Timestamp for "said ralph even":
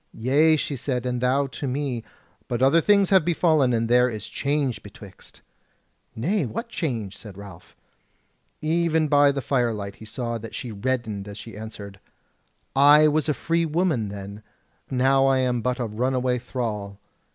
7.15-9.07